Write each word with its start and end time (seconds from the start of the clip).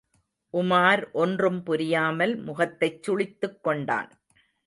உமார் 0.53 1.11
ஒன்றும் 1.13 1.59
புரியாமல் 1.63 2.33
முகத்தைச் 2.43 2.99
சுளித்துக்கொண்டான். 3.03 4.09